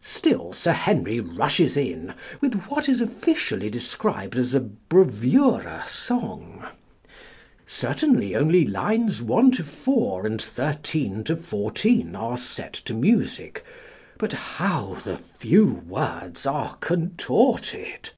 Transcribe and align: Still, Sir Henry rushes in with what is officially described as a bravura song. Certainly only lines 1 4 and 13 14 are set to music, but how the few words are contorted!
Still, 0.00 0.52
Sir 0.52 0.70
Henry 0.74 1.18
rushes 1.18 1.76
in 1.76 2.14
with 2.40 2.54
what 2.66 2.88
is 2.88 3.00
officially 3.00 3.68
described 3.68 4.36
as 4.36 4.54
a 4.54 4.60
bravura 4.60 5.82
song. 5.88 6.64
Certainly 7.66 8.36
only 8.36 8.64
lines 8.64 9.20
1 9.20 9.50
4 9.50 10.24
and 10.24 10.40
13 10.40 11.24
14 11.24 12.14
are 12.14 12.36
set 12.36 12.74
to 12.74 12.94
music, 12.94 13.64
but 14.18 14.32
how 14.34 14.98
the 15.02 15.16
few 15.18 15.82
words 15.84 16.46
are 16.46 16.76
contorted! 16.76 18.10